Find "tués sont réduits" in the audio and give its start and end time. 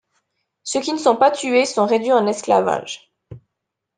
1.29-2.11